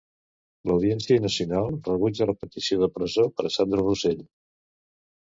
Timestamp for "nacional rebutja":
1.25-2.29